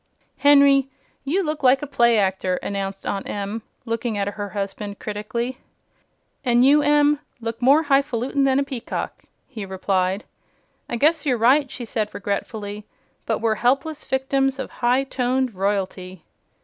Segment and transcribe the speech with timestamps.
[0.39, 0.87] "Henry,
[1.23, 5.59] you look like a play actor," announced Aunt Em, looking at her husband critically.
[6.43, 10.23] "An' you, Em, look more highfalutin' than a peacock," he replied.
[10.89, 12.87] "I guess you're right," she said regretfully;
[13.27, 16.23] "but we're helpless victims of high toned royalty."